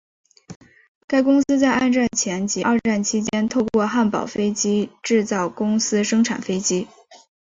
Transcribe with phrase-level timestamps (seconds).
[1.05, 6.87] 该公司在二战前及二战期间透过汉堡飞机制造公司生产飞机。